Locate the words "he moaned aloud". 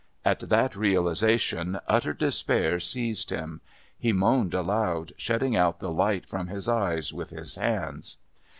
3.99-5.13